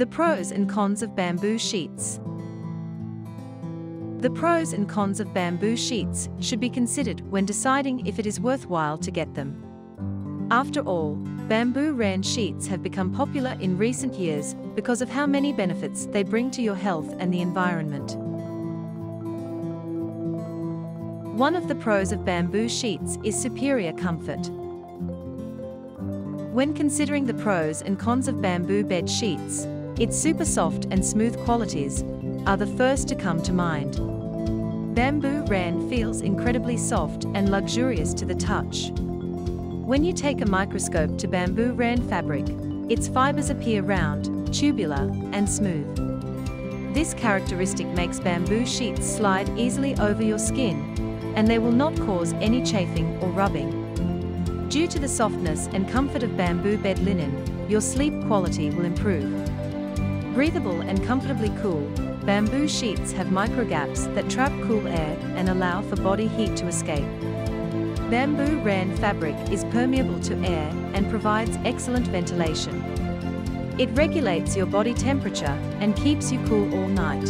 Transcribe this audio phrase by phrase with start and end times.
[0.00, 2.20] The pros and cons of bamboo sheets.
[4.20, 8.40] The pros and cons of bamboo sheets should be considered when deciding if it is
[8.40, 10.48] worthwhile to get them.
[10.50, 11.16] After all,
[11.50, 16.22] bamboo rayon sheets have become popular in recent years because of how many benefits they
[16.22, 18.16] bring to your health and the environment.
[21.36, 24.48] One of the pros of bamboo sheets is superior comfort.
[26.54, 29.66] When considering the pros and cons of bamboo bed sheets,
[30.00, 32.04] its super soft and smooth qualities
[32.46, 33.96] are the first to come to mind.
[34.94, 38.92] Bamboo rayon feels incredibly soft and luxurious to the touch.
[38.94, 42.46] When you take a microscope to bamboo rayon fabric,
[42.90, 45.94] its fibers appear round, tubular, and smooth.
[46.94, 52.32] This characteristic makes bamboo sheets slide easily over your skin, and they will not cause
[52.40, 53.70] any chafing or rubbing.
[54.70, 59.49] Due to the softness and comfort of bamboo bed linen, your sleep quality will improve.
[60.40, 61.86] Breathable and comfortably cool,
[62.24, 66.66] bamboo sheets have micro gaps that trap cool air and allow for body heat to
[66.66, 67.04] escape.
[68.08, 72.74] Bamboo rayon fabric is permeable to air and provides excellent ventilation.
[73.78, 77.28] It regulates your body temperature and keeps you cool all night.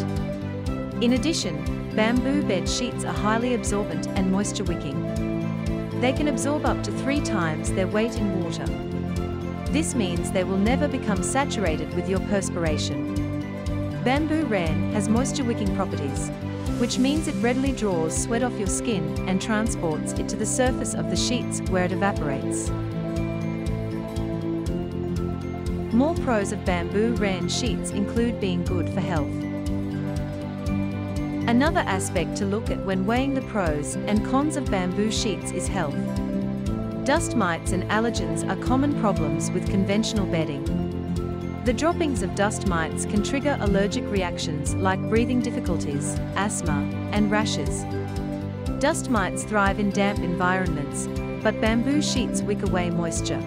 [1.02, 1.56] In addition,
[1.96, 5.00] bamboo bed sheets are highly absorbent and moisture wicking.
[6.00, 8.89] They can absorb up to three times their weight in water.
[9.72, 13.14] This means they will never become saturated with your perspiration.
[14.02, 16.28] Bamboo rayon has moisture wicking properties,
[16.78, 20.94] which means it readily draws sweat off your skin and transports it to the surface
[20.94, 22.70] of the sheets where it evaporates.
[25.94, 29.30] More pros of bamboo rayon sheets include being good for health.
[31.48, 35.68] Another aspect to look at when weighing the pros and cons of bamboo sheets is
[35.68, 35.94] health.
[37.04, 40.62] Dust mites and allergens are common problems with conventional bedding.
[41.64, 47.84] The droppings of dust mites can trigger allergic reactions like breathing difficulties, asthma, and rashes.
[48.80, 51.06] Dust mites thrive in damp environments,
[51.42, 53.42] but bamboo sheets wick away moisture.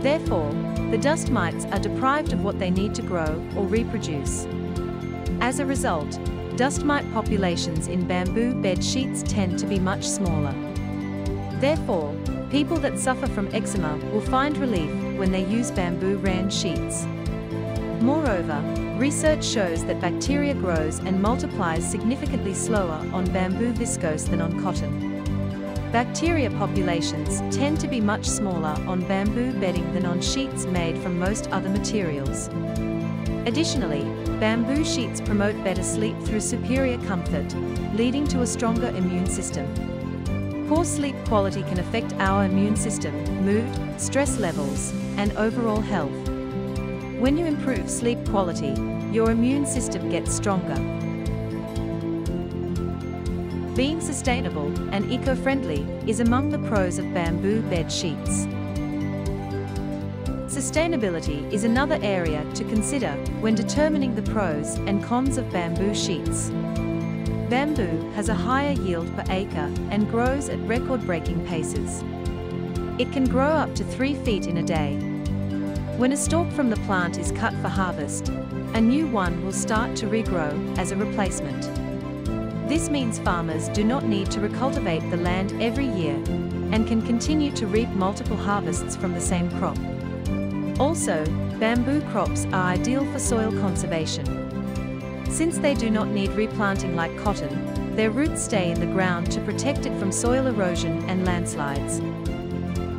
[0.00, 0.52] Therefore,
[0.90, 4.46] the dust mites are deprived of what they need to grow or reproduce.
[5.40, 6.18] As a result,
[6.56, 10.54] dust mite populations in bamboo bed sheets tend to be much smaller.
[11.60, 12.14] Therefore,
[12.50, 17.06] people that suffer from eczema will find relief when they use bamboo rayon sheets.
[18.00, 18.60] Moreover,
[18.98, 25.08] research shows that bacteria grows and multiplies significantly slower on bamboo viscose than on cotton.
[25.92, 31.18] Bacteria populations tend to be much smaller on bamboo bedding than on sheets made from
[31.18, 32.48] most other materials.
[33.46, 34.02] Additionally,
[34.38, 37.54] bamboo sheets promote better sleep through superior comfort,
[37.94, 39.66] leading to a stronger immune system.
[40.70, 43.12] Poor sleep quality can affect our immune system,
[43.44, 43.66] mood,
[44.00, 46.28] stress levels, and overall health.
[47.18, 48.72] When you improve sleep quality,
[49.10, 50.76] your immune system gets stronger.
[53.74, 58.46] Being sustainable and eco-friendly is among the pros of bamboo bed sheets.
[60.46, 63.10] Sustainability is another area to consider
[63.40, 66.52] when determining the pros and cons of bamboo sheets.
[67.50, 72.04] Bamboo has a higher yield per acre and grows at record-breaking paces.
[72.96, 74.96] It can grow up to 3 feet in a day.
[75.96, 79.96] When a stalk from the plant is cut for harvest, a new one will start
[79.96, 81.62] to regrow as a replacement.
[82.68, 86.14] This means farmers do not need to recultivate the land every year
[86.70, 89.76] and can continue to reap multiple harvests from the same crop.
[90.78, 91.24] Also,
[91.58, 94.49] bamboo crops are ideal for soil conservation.
[95.30, 99.40] Since they do not need replanting like cotton, their roots stay in the ground to
[99.40, 102.00] protect it from soil erosion and landslides.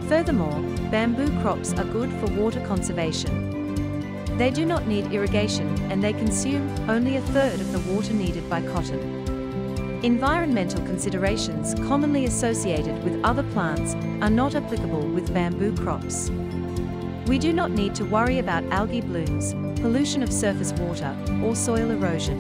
[0.08, 0.60] Furthermore,
[0.90, 3.50] bamboo crops are good for water conservation.
[4.38, 8.50] They do not need irrigation and they consume only a third of the water needed
[8.50, 10.02] by cotton.
[10.02, 13.94] Environmental considerations commonly associated with other plants
[14.24, 16.32] are not applicable with bamboo crops.
[17.28, 21.90] We do not need to worry about algae blooms, pollution of surface water, or soil
[21.90, 22.40] erosion.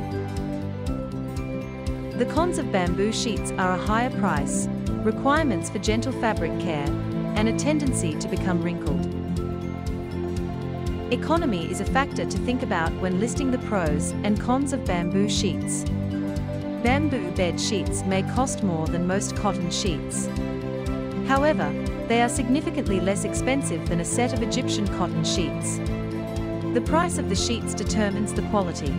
[2.17, 4.67] The cons of bamboo sheets are a higher price,
[5.03, 6.87] requirements for gentle fabric care,
[7.35, 9.07] and a tendency to become wrinkled.
[11.11, 15.27] Economy is a factor to think about when listing the pros and cons of bamboo
[15.27, 15.83] sheets.
[16.83, 20.27] Bamboo bed sheets may cost more than most cotton sheets.
[21.27, 21.71] However,
[22.07, 25.79] they are significantly less expensive than a set of Egyptian cotton sheets.
[26.73, 28.91] The price of the sheets determines the quality.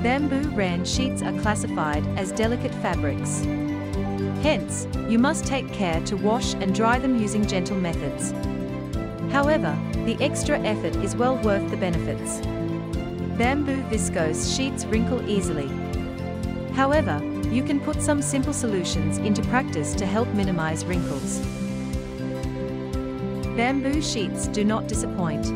[0.00, 3.42] Bamboo rayon sheets are classified as delicate fabrics.
[4.44, 8.30] Hence, you must take care to wash and dry them using gentle methods.
[9.32, 12.40] However, the extra effort is well worth the benefits.
[13.36, 15.66] Bamboo viscose sheets wrinkle easily.
[16.74, 17.20] However,
[17.50, 21.40] you can put some simple solutions into practice to help minimize wrinkles.
[23.56, 25.52] Bamboo sheets do not disappoint.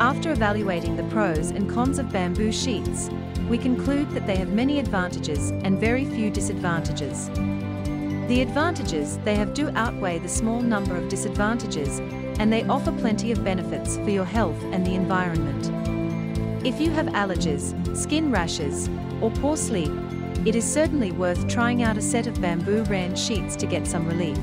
[0.00, 3.10] After evaluating the pros and cons of bamboo sheets,
[3.50, 7.28] we conclude that they have many advantages and very few disadvantages.
[8.26, 11.98] The advantages they have do outweigh the small number of disadvantages,
[12.38, 15.68] and they offer plenty of benefits for your health and the environment.
[16.66, 18.88] If you have allergies, skin rashes,
[19.20, 19.92] or poor sleep,
[20.46, 24.06] it is certainly worth trying out a set of bamboo rayon sheets to get some
[24.06, 24.38] relief.